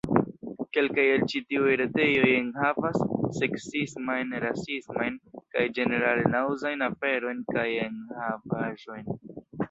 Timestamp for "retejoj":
1.81-2.29